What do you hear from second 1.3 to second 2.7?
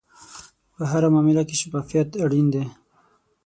کې شفافیت اړین دی.